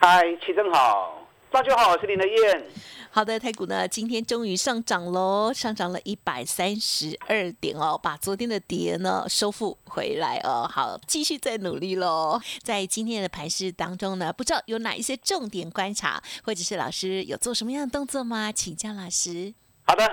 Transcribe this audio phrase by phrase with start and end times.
[0.00, 2.64] 嗨，齐正好，大家好，我是林德燕。
[3.10, 10.70] 好的，台股呢今天终于上涨喽，上涨了一百三十二点哦，把昨天的跌呢收复回来哦。
[10.70, 12.40] 好，继续再努力喽。
[12.62, 18.52] 在今天的盘市当中呢，不知道有哪一些重点观察，或者是老师有做什么样的动作吗？
[18.52, 19.52] 请教老师。
[19.84, 20.08] 好的，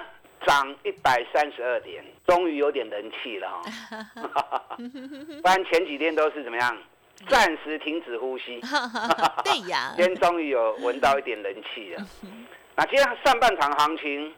[0.47, 4.75] 涨一百三十二点，终于有点人气了哈。
[5.43, 6.75] 不然前几天都是怎么样？
[7.29, 8.59] 暂时停止呼吸，
[9.43, 12.05] 对呀，今天终于有闻到一点人气了。
[12.75, 14.33] 那今天上半场行情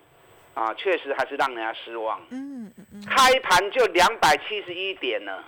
[0.53, 2.21] 啊，确实还是让人家失望。
[2.29, 5.43] 嗯嗯嗯，开盘就两百七十一点呢。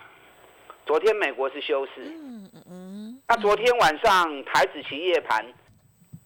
[0.85, 1.91] 昨天美国是休市。
[1.97, 3.21] 嗯嗯嗯。
[3.27, 5.45] 那昨天晚上台子期夜盘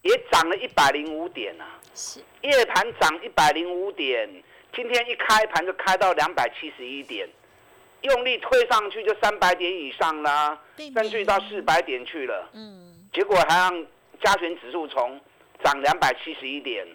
[0.03, 1.79] 也涨了一百零五点啊。
[1.93, 2.21] 是。
[2.41, 4.29] 夜盘涨一百零五点，
[4.73, 7.27] 今天一开盘就开到两百七十一点。
[8.03, 12.49] 用力推上去就三百点以上啦，甚至到四百点去了。
[12.53, 13.85] 嗯，结果还让
[14.21, 15.19] 加权指数从
[15.63, 16.85] 涨两百七十一点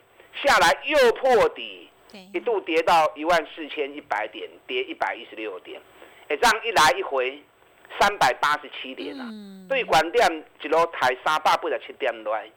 [0.42, 1.88] 下来又破底，
[2.32, 5.80] 一度跌到一万四千一百点，跌一百一十六点。
[6.28, 7.42] 哎，这样一来一回，
[7.98, 9.26] 三百八十七点啊！
[9.66, 12.50] 对，管店一路抬三百八十七点来，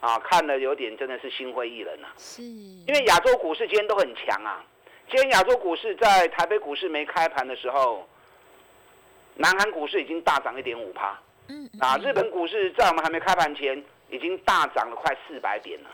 [0.00, 2.08] 啊，看了有点真的是心灰意冷啊。
[2.16, 4.64] 是，因为亚洲股市今天都很强啊。
[5.10, 8.06] 今天亚洲股市在台北股市没开盘的时候，
[9.36, 11.18] 南韩股市已经大涨一点五趴。
[11.48, 15.88] 嗯，啊，日本股市在我们还没开盘前已经大涨了快四百点了。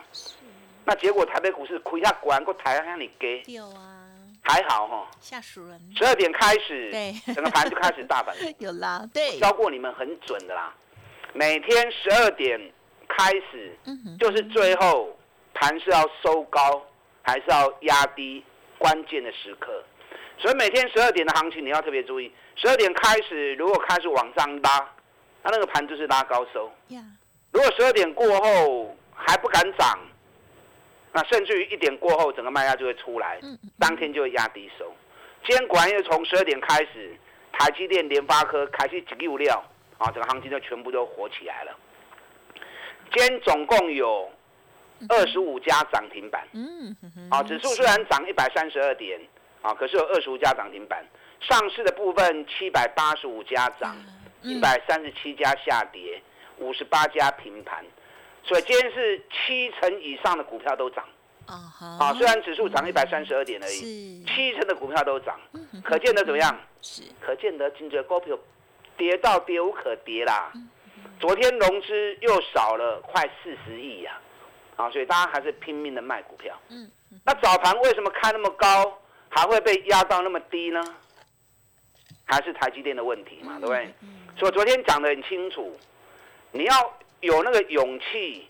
[0.85, 3.41] 那结果台北股市亏下管个台向你给。
[3.47, 4.01] 有啊。
[4.43, 5.09] 还好哈。
[5.21, 5.81] 吓死人。
[5.97, 8.53] 十二点开始，对，整个盘就开始大反弹。
[8.59, 9.39] 有啦，对。
[9.39, 10.75] 教过你们很准的啦，
[11.33, 12.61] 每天十二点
[13.09, 13.79] 开始，
[14.19, 15.17] 就是最后
[15.55, 16.85] 盘是要收高
[17.23, 18.45] 还是要压低？
[18.79, 19.83] 关键的时刻，
[20.39, 22.33] 所以每天十二点的行情你要特别注意。
[22.57, 24.93] 十二点开始，如果开始往上拉，
[25.43, 26.71] 那那个盘就是拉高收。
[27.53, 29.99] 如果十二点过后还不敢涨，
[31.13, 33.41] 那甚至于一点过后整个卖压就会出来，
[33.79, 34.93] 当天就会压低收。
[35.47, 37.17] 今天果然又从十二点开始，
[37.53, 39.63] 台积电、联发科开始几六料
[39.99, 41.77] 啊，整个行情就全部都火起来了。
[43.13, 44.31] 今天总共有。
[45.09, 46.97] 二十五家涨停板，嗯，
[47.31, 49.21] 啊，指数虽然涨一百三十二点，
[49.61, 51.05] 啊，可是有二十五家涨停板。
[51.41, 53.95] 上市的部分七百八十五家涨，
[54.41, 56.23] 一百三十七家下跌，
[56.59, 57.85] 五十八家平盘。
[58.43, 61.05] 所以今天是七成以上的股票都涨，
[61.47, 61.55] 啊
[62.01, 65.39] 啊，虽然指数涨一百三十二点而已，七成的股票都涨，
[65.83, 66.59] 可见得怎么样？
[66.81, 68.39] 是，可见得今日股票
[68.97, 70.51] 跌到跌无可跌啦。
[71.21, 74.19] 昨天融资又少了快四十亿呀。
[74.77, 76.59] 啊，所以大家还是拼命的卖股票。
[76.69, 76.91] 嗯，
[77.25, 78.99] 那早盘为什么开那么高，
[79.29, 80.83] 还会被压到那么低呢？
[82.27, 83.95] 还是台积电的问题嘛，对不对？
[84.39, 85.79] 所以昨天讲的很清楚，
[86.53, 88.49] 你要有那个勇气，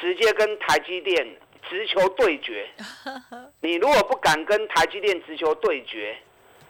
[0.00, 1.26] 直接跟台积电
[1.68, 2.68] 直球对决。
[3.60, 6.16] 你如果不敢跟台积电直球对决，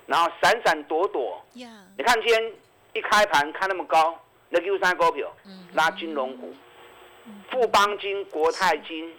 [0.06, 2.52] 然后闪闪躲躲，你看今天
[2.94, 4.18] 一开盘开那么高，
[4.48, 5.30] 那 Q 三股票
[5.74, 6.54] 拉金融股。
[7.50, 9.12] 富邦金、国泰金，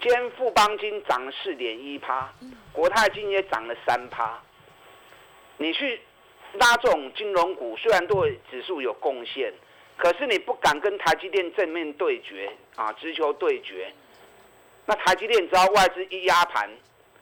[0.00, 2.32] 今天富邦金涨了四点一趴，
[2.72, 4.40] 国泰金也涨了三趴。
[5.56, 6.00] 你去
[6.54, 9.52] 拉这种金融股，虽然对指数有贡献，
[9.96, 13.92] 可是你不敢跟台积电正面对决啊，直球对决。
[14.84, 16.68] 那台积电只要外资一压盘，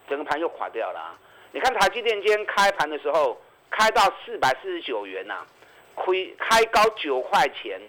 [0.08, 1.18] 整个盘就垮掉了。
[1.52, 5.46] 你看台积电今天开盘的时候，开到四百四十九元呐，
[5.94, 7.80] 亏开高九块钱。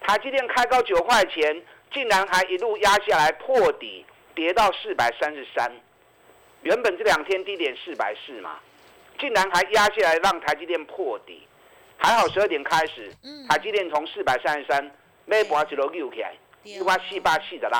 [0.00, 1.62] 台积电开高九块钱，
[1.92, 4.04] 竟然还一路压下来破底，
[4.34, 5.70] 跌到四百三十三。
[6.62, 8.58] 原本这两天低点四百四嘛，
[9.18, 11.46] 竟然还压下来让台积电破底。
[11.96, 13.12] 还好十二点开始，
[13.48, 14.90] 台积电从四百三十三，
[15.26, 17.78] 每波一路溜起来，一挖四八四的拉，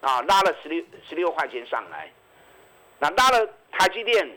[0.00, 2.08] 啊，拉了十六十六块钱上来。
[2.98, 4.28] 那拉了台积电，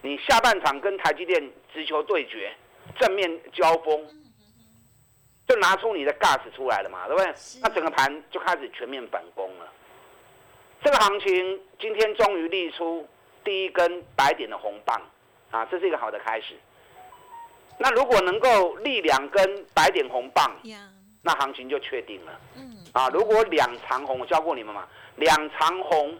[0.00, 2.52] 你下半场跟台积电直球对决，
[2.98, 4.23] 正面交锋。
[5.46, 7.34] 就拿出你的 gas 出来了嘛，对不对？
[7.62, 9.66] 那整个盘就开始全面反攻了。
[10.82, 13.06] 这个行情今天终于立出
[13.42, 15.00] 第一根白点的红棒，
[15.50, 16.54] 啊，这是一个好的开始。
[17.78, 20.54] 那如果能够立两根白点红棒，
[21.22, 22.40] 那行情就确定了。
[22.56, 24.86] 嗯，啊，如果两长红，我教过你们嘛，
[25.16, 26.18] 两长红，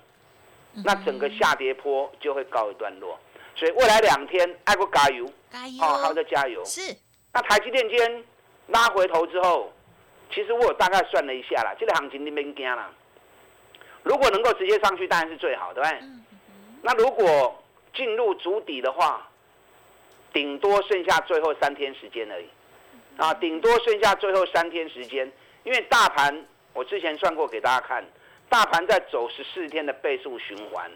[0.85, 3.19] 那整个下跌坡就会告一段落。
[3.55, 6.65] 所以未来两天，爱国加油，加油，哦，还在加油。
[6.65, 6.81] 是。
[7.33, 8.25] 那台积电今天
[8.69, 9.73] 拉回头之后，
[10.33, 12.91] 其实我大概算了一下啦，这个行情你别惊啦。
[14.03, 15.99] 如果能够直接上去，当然是最好，对不对？
[16.83, 17.63] 那如果
[17.95, 19.29] 进入主底的话，
[20.33, 22.47] 顶多剩下最后三天时间而已。
[23.17, 25.31] 啊，顶多剩下最后三天时间，
[25.63, 28.05] 因为大盘我之前算过给大家看，
[28.49, 30.91] 大盘在走十四天的倍数循环。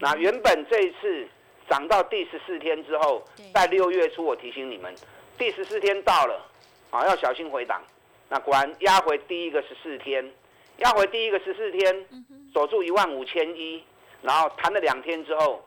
[0.00, 1.28] 那原本这一次
[1.68, 3.22] 涨到第十四天之后，
[3.52, 4.94] 在六月初我提醒你们，
[5.36, 6.47] 第十四天到了，
[6.90, 7.82] 啊，要小心回档。
[8.28, 10.30] 那果然压回第一个十四天，
[10.78, 12.06] 压回第一个十四天，
[12.52, 13.82] 守住一万五千一，
[14.22, 15.64] 然后弹了两天之后，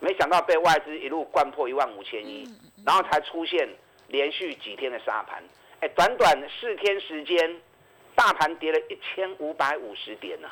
[0.00, 2.48] 没想到被外资一路灌破一万五千一，
[2.84, 3.68] 然后才出现。
[4.10, 5.44] 连续几天的杀盘，
[5.80, 7.60] 哎，短短四天时间，
[8.14, 10.48] 大盘跌了一千五百五十点呐。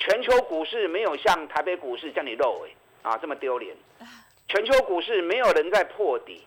[0.00, 2.70] 全球股市没有像台北股市叫你漏哎
[3.02, 3.76] 啊这么丢脸。
[4.48, 6.44] 全球股市没有人在破底，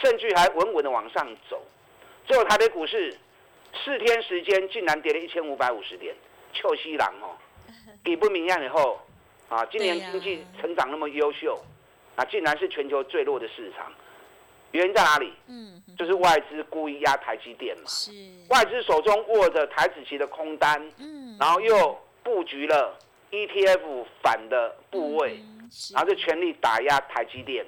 [0.00, 1.60] 甚至还稳稳的往上走。
[2.24, 3.16] 最后台北股市
[3.84, 6.14] 四天时间竟然跌了一千五百五十点，
[6.52, 7.36] 臭西郎哦，
[8.04, 9.00] 底不明亮以后
[9.48, 11.62] 啊，今年经济成长那么优秀，
[12.16, 13.92] 啊，竟然是全球最弱的市场。
[14.72, 15.32] 原因在哪里？
[15.46, 17.84] 嗯，就是外资故意压台积电嘛。
[17.86, 18.10] 是。
[18.50, 22.98] 外资手中握着台子期的空单，嗯，然后又布局了
[23.30, 25.40] ETF 反的部位，
[25.94, 27.64] 然后就全力打压台积电，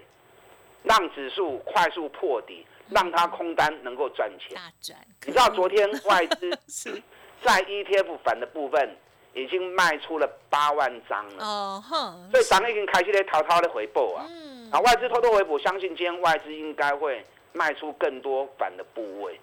[0.89, 4.57] 让指数快速破底，让它空单能够赚钱。
[4.57, 4.99] 大赚。
[5.27, 6.51] 你知道昨天外资
[7.45, 8.97] 在 ETF 反的部分
[9.35, 11.45] 已经卖出了八万张了。
[11.45, 12.31] 哦哼。
[12.31, 14.25] 所以咱已经开始在滔滔的回补啊。
[14.31, 14.71] 嗯。
[14.73, 19.39] 啊，外资偷偷回补，相信今天外资应该会卖出更多反的部位，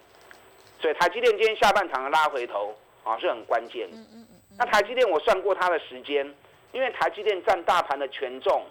[0.80, 3.88] 所以台积电今天下半场的拉回头啊是很关键。
[3.92, 4.40] 嗯嗯嗯。
[4.58, 6.34] 那台积电我算过它的时间，
[6.72, 8.64] 因为台积电占大盘的权重，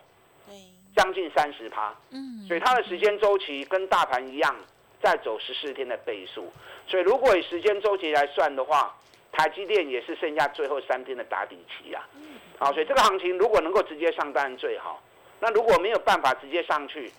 [0.96, 1.94] 将近三十趴。
[2.12, 2.46] 嗯。
[2.48, 4.56] 所以它的时间周期跟大盘一样，
[5.02, 6.52] 在走十四天的倍数。
[6.88, 8.96] 所以如果以时间周期来算的话，
[9.32, 12.08] 台积电也是剩下最后三天的打底期啊。
[12.16, 12.22] 嗯。
[12.58, 15.02] 好，所以这个行情如果能够直接上单最好。
[15.42, 17.12] 那如果没有办法直接上去，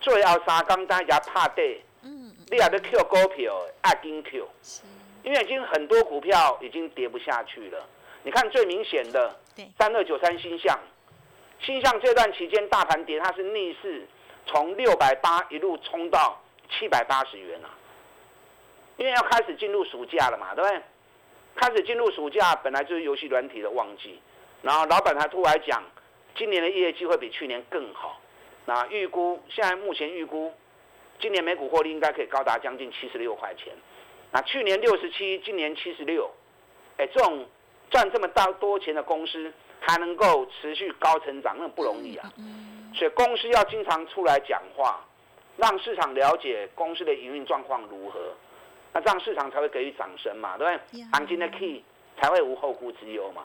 [0.00, 4.48] 最后三刚大家怕跌，嗯，你也得 Q 股票，爱跟 Q，
[5.24, 7.84] 因为已经很多股票已经跌不下去了。
[8.22, 9.36] 你看最明显的，
[9.76, 10.78] 三二九三新向，
[11.60, 14.06] 新向这段期间大盘跌，它是逆势
[14.46, 16.40] 从六百八一路冲到
[16.70, 17.70] 七百八十元啊。
[18.96, 20.80] 因为要开始进入暑假了嘛，对不对？
[21.56, 24.20] 开始进入暑假，本来就是游戏软体的旺季，
[24.62, 25.82] 然后老板还突然讲。
[26.36, 28.20] 今年的业绩会比去年更好，
[28.66, 30.52] 那预估现在目前预估，
[31.20, 33.72] 今年每股获利应该可以高达将近七十六块钱，
[34.32, 36.28] 那去年六十七，今年七十六，
[36.96, 37.46] 哎，这种
[37.88, 39.52] 赚这么大多钱的公司
[39.86, 42.32] 还能够持续高成长，那不容易啊。
[42.94, 45.04] 所以公司要经常出来讲话，
[45.56, 48.32] 让市场了解公司的营运状况如何，
[48.92, 51.04] 那这样市场才会给予掌声嘛，对不对？
[51.12, 51.84] 行情的 key
[52.20, 53.42] 才会无后顾之忧嘛。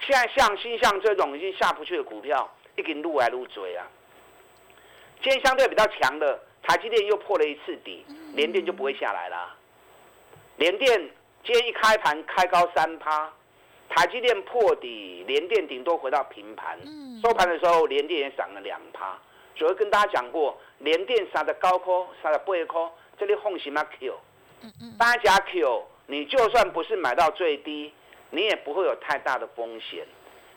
[0.00, 3.86] 现在像新像这种已经下不去的股票，已经撸来撸追啊。
[5.20, 9.56] 今天相对比较强的台积电又破了一次底，连电就不会下来了。
[10.56, 11.10] 连电
[11.44, 13.28] 今天一开盘开高三趴，
[13.98, 16.78] 台积电破底，连电顶多回到平盘。
[17.20, 19.18] 收盘的时候，连电也涨了两趴。
[19.56, 22.88] 主要跟大家讲过，连电杀的高科，杀的背科，
[23.18, 24.14] 这里放什么 Q？
[24.96, 27.92] 大家 Q，你就算不是买到最低。
[28.30, 30.06] 你也不会有太大的风险，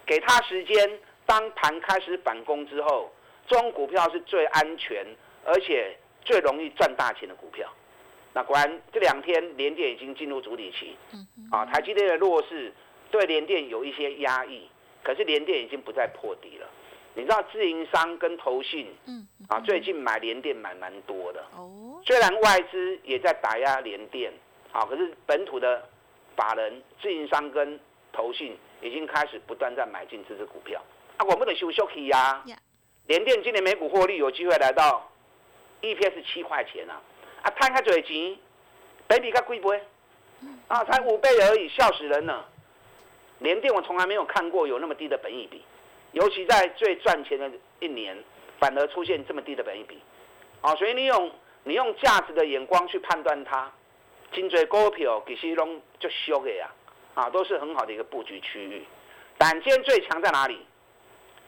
[0.05, 3.12] 给他时间，当盘开始反攻之后，
[3.48, 5.03] 中股票是最安全，
[5.45, 7.67] 而且最容易赚大钱的股票。
[8.33, 10.95] 那果然这两天联电已经进入主底期，
[11.50, 12.71] 啊，台积电的弱势
[13.12, 14.68] 对联电有一些压抑，
[15.03, 16.68] 可是联电已经不再破底了。
[17.13, 18.88] 你知道自营商跟投信，
[19.50, 21.44] 啊，最近买联电买蛮多的。
[21.56, 24.34] 哦，虽然外资也在打压联电，
[24.72, 25.88] 啊，可是本土的。
[26.34, 27.77] 法人、自营商跟
[28.13, 30.82] 投信已经开始不断在买进这只股票，
[31.18, 32.41] 啊，我们的休休息呀。
[33.06, 35.12] 联电今年每股获利有机会来到
[35.82, 37.01] EPS 七块钱啊，
[37.44, 38.39] 啊，摊开嘴钱，
[39.08, 39.72] 本比较贵不？
[40.70, 42.50] 啊，才五倍而已，笑死人了。
[43.41, 45.62] 联电我从来没有看过有那么低的本益比，
[46.12, 48.17] 尤其在最赚钱的一年，
[48.60, 50.00] 反而出现这么低的本益比，
[50.62, 51.31] 啊，所以你用
[51.63, 53.71] 你用价值的眼光去判断它。
[54.31, 56.69] 金嘴股票其实拢就修的呀，
[57.15, 58.86] 啊，都是很好的一个布局区域。
[59.38, 60.65] 但今天最强在哪里？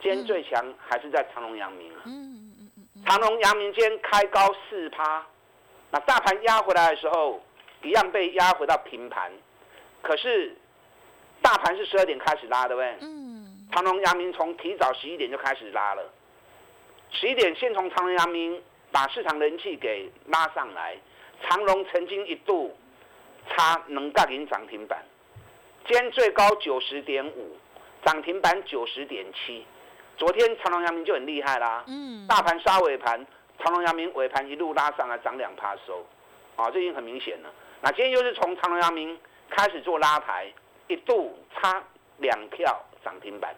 [0.01, 2.01] 今天最强还是在长隆、阳明啊。
[2.05, 2.11] 嗯
[2.59, 3.03] 嗯嗯嗯。
[3.05, 5.25] 长隆、阳明今天开高四趴，
[5.91, 7.41] 那大盘压回来的时候，
[7.83, 9.31] 一样被压回到平盘。
[10.01, 10.57] 可是
[11.43, 12.97] 大盘是十二点开始拉，对不对？
[13.01, 13.67] 嗯。
[13.71, 16.03] 长隆、阳明从提早十一点就开始拉了，
[17.11, 20.95] 十一点先从长隆、阳明把市场人气给拉上来。
[21.41, 22.73] 长隆曾经一度
[23.49, 25.03] 差能盖领涨停板，
[25.85, 27.57] 今天最高九十点五，
[28.05, 29.65] 涨停板九十点七。
[30.15, 33.25] 昨天长隆、阳明就很厉害啦，嗯，大盘杀尾盘，
[33.59, 36.05] 长隆、阳明尾盘一路拉上来，涨两趴收，
[36.55, 37.51] 啊，这已经很明显了。
[37.81, 39.19] 那今天又是从长隆、阳明
[39.49, 40.45] 开始做拉抬，
[40.87, 41.83] 一度差
[42.17, 43.55] 两票涨停板，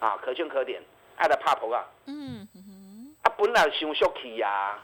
[0.00, 0.82] 啊，可圈可点，
[1.16, 2.48] 爱的怕头啊，嗯，
[3.22, 4.78] 啊，本来想缩起呀。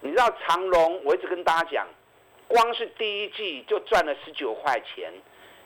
[0.00, 1.86] 你知道长隆，我一直跟大家讲，
[2.46, 5.12] 光是第一季就赚了十九块钱，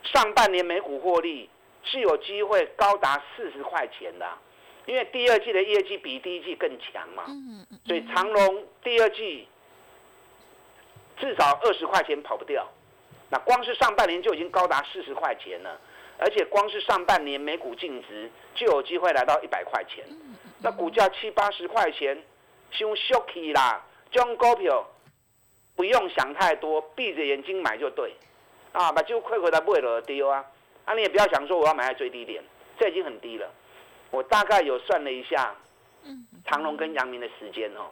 [0.04, 1.50] 上半年每股获利
[1.82, 4.28] 是有机会高达四十块钱的，
[4.86, 7.24] 因为第二季的业绩比第一季更强嘛，
[7.84, 9.48] 所以长隆第二季
[11.16, 12.64] 至少二十块钱跑不掉。
[13.30, 15.78] 那光是上半年就已经高达四十块钱了，
[16.18, 20.04] 而且光是上半年每股净值就有机会来到一百块钱，
[20.60, 22.16] 那股价七八十块钱，
[22.70, 23.84] 伤俗气啦。
[24.10, 24.86] 这种股票
[25.76, 28.14] 不用想太多，闭着眼睛买就对，
[28.72, 30.44] 啊，把就亏回来不会了丢啊，
[30.86, 32.42] 啊，你也不要想说我要买在最低点，
[32.78, 33.46] 这已经很低了。
[34.10, 35.54] 我大概有算了一下，
[36.46, 37.90] 长隆跟阳明的时间哦，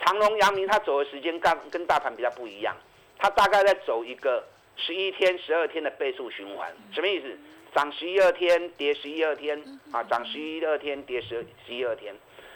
[0.00, 2.76] 长隆、阳明它走的时间跟跟大盘比较不一样，
[3.16, 4.44] 它大概在走一个
[4.76, 7.38] 十一天、十二天的倍数循环，什么意思？
[7.74, 9.62] 涨十一二天，跌十一二天，
[9.92, 12.14] 啊，涨十一二天，跌十十一二天。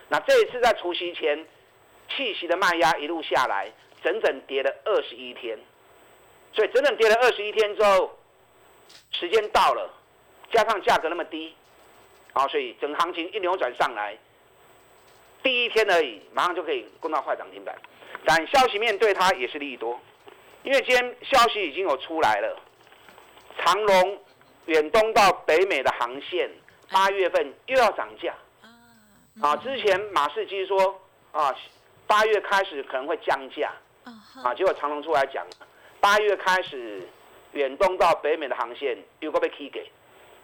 [0.08, 1.46] 那这一次在除夕前。
[2.16, 3.70] 气息的卖压一路下来，
[4.02, 5.58] 整整跌了二十一天，
[6.54, 8.18] 所以整整跌了二十一天之后，
[9.12, 9.94] 时间到了，
[10.50, 11.54] 加上价格那么低，
[12.32, 14.16] 啊，所以整行情一扭转上来，
[15.42, 17.76] 第一天而已，马上就可以攻到坏涨停板。
[18.24, 20.00] 但消息面对它也是利多，
[20.68, 22.54] 因为今天消息已经有出来了，
[23.56, 24.18] 长隆
[24.66, 26.50] 远东到北美的航线
[26.90, 28.34] 八月份又要涨价，
[29.40, 31.00] 啊，之前马士基说
[31.32, 31.56] 啊。
[32.06, 33.70] 八月开始可能会降价，
[34.42, 35.46] 啊，结果长隆出来讲，
[36.00, 37.06] 八月开始
[37.52, 39.92] 远东到北美的航线有个被踢给，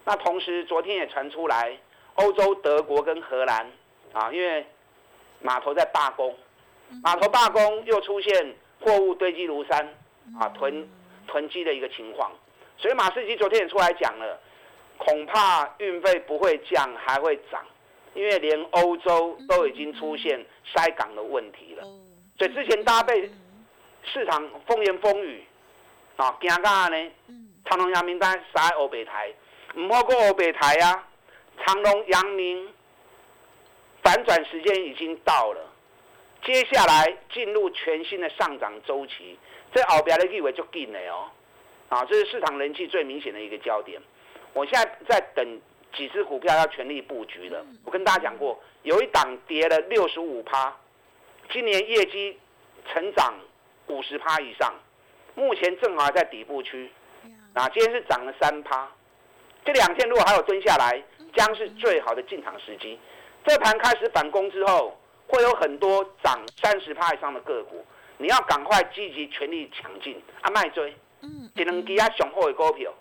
[0.03, 1.75] 那同时昨天也传出来，
[2.13, 3.67] 欧洲德国跟荷兰
[4.13, 4.63] 啊，因为
[5.41, 6.37] 码头在罢工，
[7.03, 9.91] 码头罢工又出现货物堆积如山
[10.39, 10.87] 啊，囤
[11.27, 12.31] 囤积的一个情况，
[12.77, 14.39] 所以马士基昨天也出来讲了，
[14.97, 17.63] 恐怕运费不会降，还会涨。
[18.13, 20.39] 因为连欧洲都已经出现
[20.73, 21.83] 塞港的问题了，
[22.37, 23.29] 所以之前大家被
[24.05, 25.43] 市场风言风语
[26.15, 27.11] 啊，惊噶呢？
[27.65, 29.33] 长隆、阳明单杀欧北台，
[29.73, 31.07] 唔好过欧北台啊！
[31.65, 32.69] 长隆、阳明
[34.01, 35.59] 反转时间已经到了，
[36.45, 39.37] 接下来进入全新的上涨周期，
[39.75, 41.29] 这后边的意味就紧了哦。
[41.89, 44.01] 啊，这是市场人气最明显的一个焦点。
[44.53, 45.61] 我现在在等。
[45.95, 47.65] 几只股票要全力布局了。
[47.85, 50.75] 我跟大家讲过，有一档跌了六十五趴，
[51.49, 52.37] 今年业绩
[52.91, 53.33] 成长
[53.87, 54.73] 五十趴以上，
[55.35, 56.91] 目前正好在底部区。
[57.53, 58.91] 啊，今天是涨了三趴，
[59.63, 61.01] 这两天如果还有蹲下来，
[61.33, 62.99] 将是最好的进场时机。
[63.45, 67.85] 这盘开始反攻之后，会有很多涨三十趴以上的个股，
[68.17, 70.95] 你要赶快积极全力抢进啊，卖追。
[71.21, 72.93] 嗯，只能给啊雄厚的股票，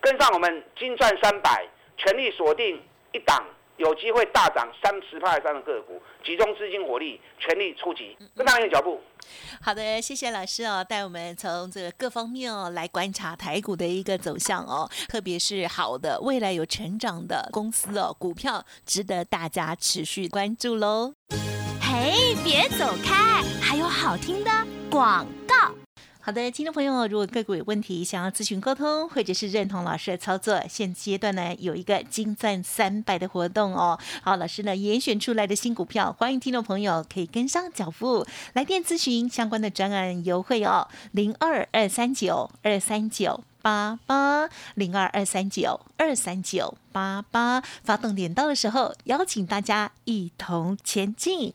[0.00, 1.66] 跟上我们金赚三百。
[1.98, 9.00] 全力锁定一档有机会大涨三十派以上的个股，集中资金火力，全力出击，跟上你的脚步。
[9.60, 21.14] 好的，谢谢老师哦，带我们从这个各方面哦来观察台股的一个走向哦，特别是好的未来有成长的公司哦，股票值得大家持续关注喽。
[22.02, 24.50] 哎，别走开，还有好听的
[24.90, 25.54] 广告。
[26.20, 33.96] 好的，听众朋友，如果个股有问题，想要咨询沟通，或者是认同老师的操作，现阶段呢有一个金钻三百的活动哦。
[34.20, 51.54] 好，老师呢严选出来的新股票，欢迎听众朋友可以跟上脚步，来电咨询相关的专案优惠哦，零二二三九二三九八八零二二三九二三九八八，发动点到的时候，邀请大家一同前进。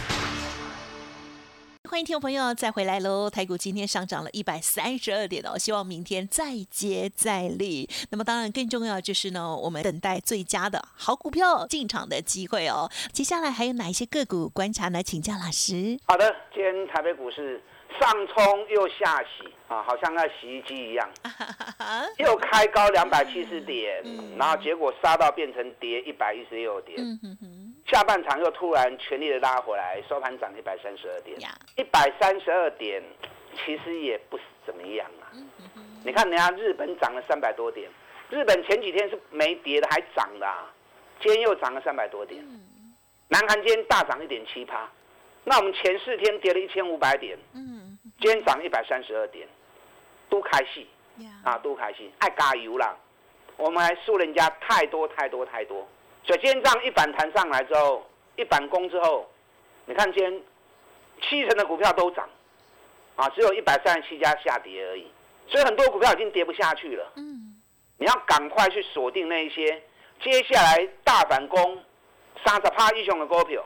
[1.91, 3.29] 欢迎听众朋友再回来喽！
[3.29, 7.85] 台股今天上涨了一百三十二点哦，希望明天再接再厉。
[8.11, 12.89] 那么当然更重要就是呢，我们等待最佳的好股票进场的机会哦。
[13.11, 15.03] 接下来还有哪一些个股观察呢？
[15.03, 15.99] 请教老师。
[16.07, 17.61] 好的，今天台北股市
[17.99, 21.09] 上冲又下洗啊，好像那洗衣机一样，
[22.19, 24.01] 又开高两百七十点，
[24.37, 26.97] 然后结果杀到变成跌一百一十六点。
[27.91, 31.37] 下半场又突然全力的拉回来，收盘涨一百三十二点，
[31.75, 33.03] 一百三十二点
[33.53, 35.27] 其实也不怎么样啊。
[36.05, 37.91] 你看人家日本涨了三百多点，
[38.29, 40.71] 日本前几天是没跌的，还涨的，啊。
[41.19, 42.41] 今天又涨了三百多点。
[43.27, 44.89] 南韩今天大涨一点七趴，
[45.43, 49.45] 那我们前四天跌了一千五百点，今天涨一百三十二点，
[50.29, 50.87] 都开戏。
[51.43, 52.97] 啊，都开心，爱加油啦！
[53.57, 55.87] 我们还输人家太多太多太多。
[56.23, 59.29] 所以今天这样一反弹上来之后，一反攻之后，
[59.85, 60.41] 你看今天
[61.21, 62.29] 七成的股票都涨，
[63.15, 65.07] 啊，只有一百三十七家下跌而已。
[65.47, 67.11] 所以很多股票已经跌不下去了。
[67.15, 67.59] 嗯，
[67.97, 69.81] 你要赶快去锁定那一些
[70.21, 71.83] 接下来大反攻
[72.45, 73.65] 三十趴以上的股票，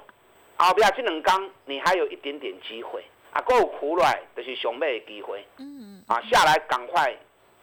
[0.57, 5.45] 后边这两刚你还有一点点机会啊，够苦来就是熊妹的机会。
[5.57, 7.15] 嗯，啊，下来赶快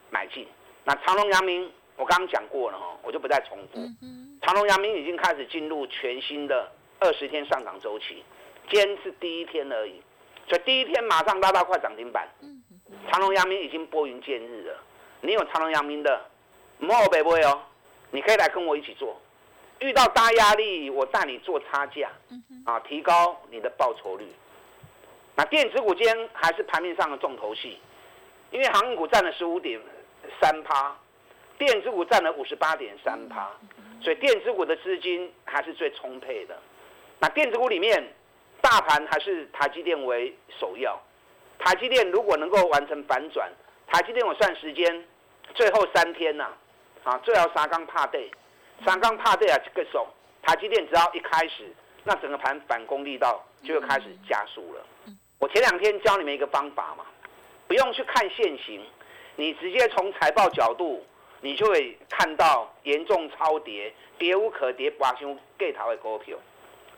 [0.09, 0.47] 买进。
[0.85, 3.79] 那长隆、阳明，我刚刚讲过了哈，我就不再重复。
[4.43, 6.69] 长隆、阳明已经开始进入全新的
[6.99, 8.21] 二十天上涨周期，
[8.69, 10.01] 今天是第一天而已，
[10.49, 12.27] 所以第一天马上拉到快涨停板。
[13.09, 14.77] 长隆、阳明已经拨云见日了。
[15.21, 16.25] 你有长隆、阳明的，
[16.77, 17.61] 莫北不会哦，
[18.11, 19.17] 你可以来跟我一起做。
[19.79, 22.09] 遇到大压力，我带你做差价，
[22.65, 24.27] 啊，提高你的报酬率。
[25.35, 27.77] 那电子股间还是盘面上的重头戏，
[28.51, 29.79] 因为航运股占了十五点
[30.41, 30.95] 三趴，
[31.57, 33.49] 电子股占了五十八点三趴。
[34.03, 36.59] 所以电子股的资金还是最充沛的。
[37.19, 38.03] 那电子股里面，
[38.59, 41.01] 大盘还是台积电为首要。
[41.57, 43.49] 台积电如果能够完成反转，
[43.87, 45.05] 台积电我算时间，
[45.55, 46.49] 最后三天呐，
[47.05, 48.29] 啊，最后三刚怕对，
[48.85, 50.05] 三刚怕对啊，这个手，
[50.41, 54.85] 台积电只要一开始，那整个盘反攻力道就会开始加速了。
[55.39, 57.05] 我前两天教你们一个方法嘛，
[57.69, 58.81] 不用去看现行，
[59.37, 61.01] 你直接从财报角度。
[61.43, 66.37] 你就会看到严重超跌、跌无可跌、拔胸盖头的股票。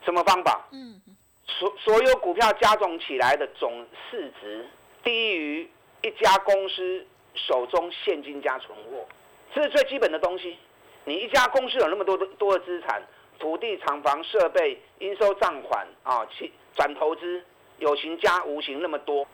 [0.04, 0.68] 什么方法？
[0.70, 1.00] 嗯，
[1.46, 4.64] 所所有股票加总起来的总市值
[5.02, 5.68] 低于
[6.02, 7.04] 一家公司
[7.34, 9.04] 手中现金加存货，
[9.52, 10.56] 这是最基本的东西。
[11.04, 13.02] 你一家公司有那么多的多的资产，
[13.40, 17.42] 土地、厂房、设备、应收账款啊，去转投资，
[17.78, 19.26] 有形加无形那么多。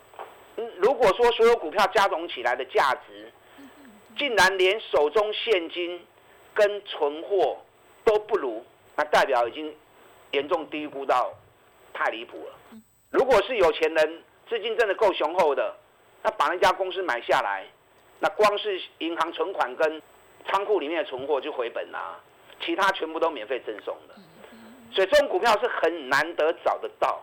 [0.57, 3.31] 嗯，如果说所有股票加总起来的价值，
[4.17, 6.01] 竟然连手中现金
[6.55, 7.59] 跟存货
[8.05, 8.65] 都不如，
[8.97, 9.75] 那代表已经
[10.33, 11.33] 严重低估到
[11.93, 12.79] 太离谱了。
[13.11, 15.75] 如果是有钱人资金真的够雄厚的，
[16.23, 17.67] 那把那家公司买下来，
[18.21, 20.01] 那光是银行存款跟
[20.47, 22.19] 仓库里面的存货就回本啦，
[22.61, 24.15] 其他全部都免费赠送的。
[24.93, 27.23] 所以这种股票是很难得找得到。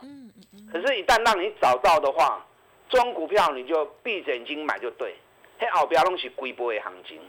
[0.71, 2.45] 可是，一旦让你找到的话，
[2.89, 5.15] 这种股票你就闭着眼睛买就对。
[5.59, 7.19] 黑后边拢是规波的行情。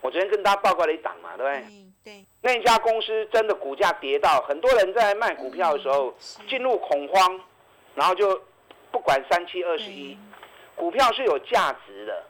[0.00, 1.64] 我昨天跟大家报告了一档嘛，对不对？
[2.04, 2.24] 对。
[2.40, 6.14] 那一家公司真的股价跌到，很多人在卖股票的时候
[6.48, 7.40] 进入恐慌，
[7.96, 8.40] 然后就
[8.92, 10.16] 不管三七二十一，
[10.76, 12.22] 股票是有价值的，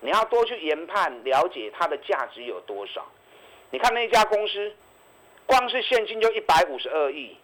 [0.00, 3.04] 你要多去研判了解它的价值有多少。
[3.70, 4.72] 你看那家公司，
[5.46, 7.36] 光是现金就一百五十二亿，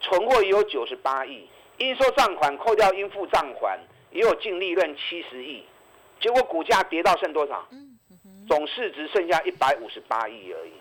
[0.00, 3.78] 存货也有九十八亿，应收账款扣掉应付账款
[4.12, 5.64] 也有净利润七十亿。
[6.20, 7.66] 结果股价跌到剩多少？
[8.48, 10.72] 总市值剩下一百五十八亿而已，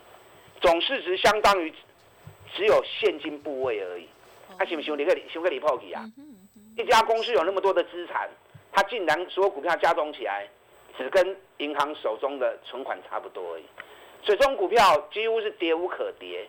[0.62, 1.73] 总市值相当于
[2.56, 4.08] 只有现金部位而已。
[4.58, 4.97] 他行不行？
[4.97, 6.02] 你个行个李破奇啊！
[6.78, 8.30] 一家公司有那么多的资产，
[8.71, 10.47] 它竟然所有股票加总起来，
[10.97, 13.63] 只跟银行手中的存款差不多而已。
[14.23, 16.47] 所以这种股票几乎是跌无可跌。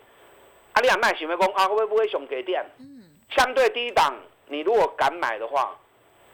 [0.74, 2.64] 阿里亚卖行为工啊，会不会熊给点？
[3.36, 4.14] 相对低档，
[4.46, 5.76] 你如果敢买的话，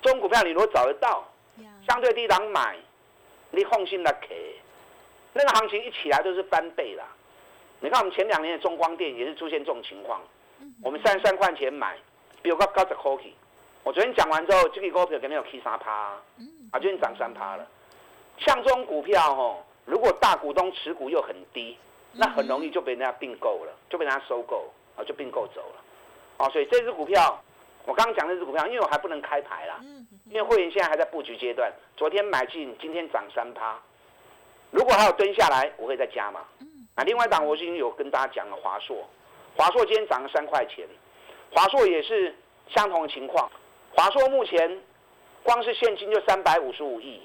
[0.03, 1.27] 这种股票你如果找得到。
[1.87, 2.77] 相对低档买，
[3.51, 4.29] 你放心的可。
[5.33, 7.05] 那个行情一起来都是翻倍啦。
[7.81, 10.21] 你看我们前两年的中光电也是出现这种情况。
[10.83, 11.97] 我们三十三块钱买，
[12.41, 13.13] 比我高高十块
[13.83, 16.23] 我昨天讲完之后，这个股票肯定有 K 三趴，啊，
[16.73, 17.67] 昨天涨三趴了。
[18.39, 21.77] 像这种股票哦，如果大股东持股又很低，
[22.13, 25.85] 那很容易就被人家并购了，就被人家收购啊，就并购走了。
[26.39, 27.39] 啊，所以这只股票，
[27.87, 29.79] 我刚刚讲那只股票，因为我还不能开牌啦，
[30.27, 31.73] 因为会员现在还在布局阶段。
[31.97, 33.79] 昨天买进，今天涨三趴。
[34.71, 36.41] 如果还有蹲下来，我会再加嘛。
[36.95, 39.07] 啊，另外一档我已经有跟大家讲了，华硕，
[39.57, 40.89] 华硕今天涨了三块钱，
[41.53, 42.35] 华硕也是
[42.69, 43.51] 相同的情况。
[43.95, 44.81] 华硕目前
[45.43, 47.21] 光是现金就三百五十五亿，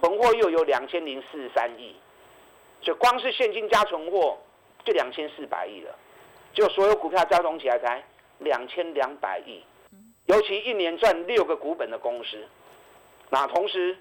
[0.00, 1.94] 存货又有两千零四十三亿，
[2.80, 4.36] 就光是现金加存货
[4.84, 5.94] 就两千四百亿了，
[6.52, 8.02] 就所有股票加总起来才
[8.40, 9.62] 两千两百亿，
[10.32, 12.42] 尤其一年赚六个股本的公司，
[13.28, 13.94] 那同时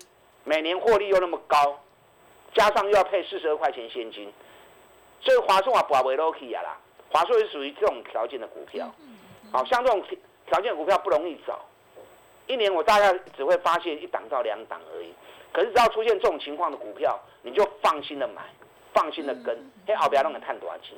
[0.45, 1.77] 每年获利又那么高，
[2.53, 4.31] 加上又要配四十二块钱现金，
[5.19, 6.77] 所以华硕啊不为 lucky 啊啦，
[7.11, 8.89] 华硕是属于这种条件的股票，
[9.51, 10.01] 好像这种
[10.47, 11.59] 条件股票不容易找。
[12.47, 15.13] 一年我大概只会发现一档到两档而已，
[15.51, 18.41] 可是只要出现这种情况的股票，你就放心的买，
[18.93, 20.95] 放心的跟，嘿，好不要让人看多少钱。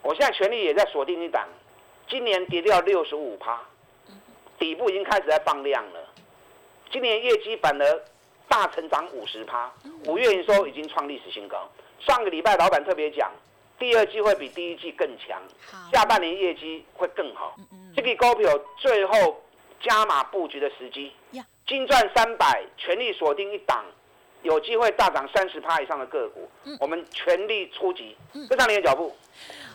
[0.00, 1.46] 我现在全力也在锁定一档，
[2.08, 3.60] 今年跌掉六十五趴，
[4.60, 6.00] 底部已经开始在放量了。
[6.92, 8.02] 今年业绩反而
[8.46, 9.72] 大成长五十趴，
[10.06, 11.68] 五月营收已经创历史新高。
[11.98, 13.32] 上个礼拜老板特别讲，
[13.78, 15.42] 第二季会比第一季更强，
[15.92, 17.56] 下半年业绩会更好。
[17.96, 19.42] 这个高票最后。
[19.82, 21.10] 加码布局的时机，
[21.66, 23.82] 金赚三百，全力锁定一档，
[24.42, 26.46] 有机会大涨三十趴以上的个股，
[26.78, 28.14] 我们全力出击，
[28.50, 29.16] 跟上你的脚步。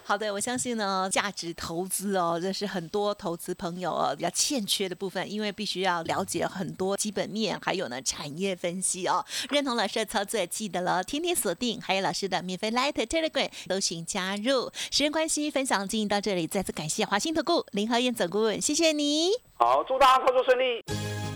[0.08, 9.26] 好的，我相信呢，价值投资哦，这是很多投资朋友哦比较欠缺的部分，因为必须要了解很多基本面，还有呢产业分析哦。
[9.50, 14.72] 认同老师的操作，记得了，天天锁定，还有老师的免费 Light Telegram 都请加入。
[14.91, 19.32] 时间关系，分享进行到这里，再次感谢华兴投顾林和燕总顾问，谢谢你。
[19.56, 20.84] 好，祝大家操作顺利。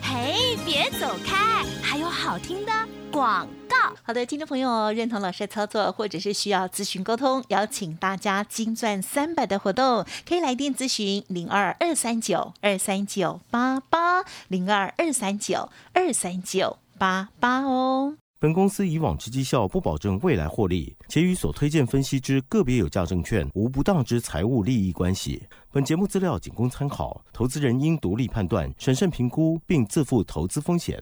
[0.03, 2.71] 嘿，别走开，还有好听的
[3.11, 3.75] 广告。
[4.03, 18.15] 好的，听众朋友，认同老师的操作，或者是需要咨询沟通，邀请大家金钻三百的活动，可以来电咨询零二二三九二三九八八零二二三九二三九八八哦。
[18.39, 25.43] 本公司以往之绩效不保证未来获利，且与所推荐分析之个别有价证券无不当之财务利益关系。
[25.71, 31.01] 本节目资料仅供参考，投资人应独立判断、审慎评估，并自负投资风险。